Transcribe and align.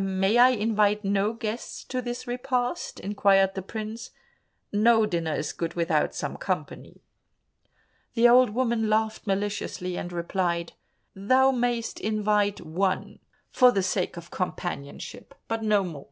"May 0.00 0.38
I 0.38 0.50
invite 0.50 1.02
no 1.04 1.32
guests 1.32 1.82
to 1.86 2.00
this 2.00 2.28
repast?" 2.28 3.00
inquired 3.00 3.56
the 3.56 3.62
prince, 3.62 4.10
"no 4.72 5.06
dinner 5.06 5.34
is 5.34 5.52
good 5.52 5.74
without 5.74 6.14
some 6.14 6.36
company." 6.36 7.00
The 8.14 8.28
old 8.28 8.50
woman 8.50 8.88
laughed 8.88 9.26
maliciously, 9.26 9.96
and 9.98 10.12
replied, 10.12 10.74
"Thou 11.16 11.50
mayst 11.50 11.98
invite 11.98 12.60
one 12.60 13.18
for 13.50 13.72
the 13.72 13.82
sake 13.82 14.16
of 14.16 14.30
companionship, 14.30 15.34
but 15.48 15.64
no 15.64 15.82
more." 15.82 16.10